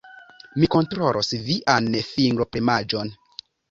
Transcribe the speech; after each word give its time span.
Mi 0.63 0.69
kontrolos 0.77 1.31
vian 1.51 2.01
fingropremaĵon. 2.11 3.19